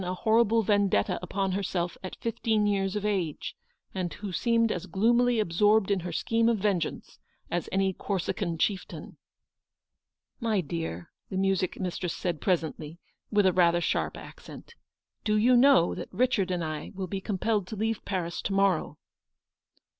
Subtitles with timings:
[0.01, 3.55] ISO a horrible vendetta upon herself at fifteen years of age,
[3.93, 7.19] and who seemed as gloomily absorbed in her scheme of vengeance
[7.51, 9.03] as any Corsican chieftain?
[9.05, 9.17] m
[10.39, 12.97] My dear," the music mistress said presently,
[13.29, 14.73] with rather a sharp accent,"
[15.23, 18.97] do you know that Richard and I will be compelled to leave Paris to morrow?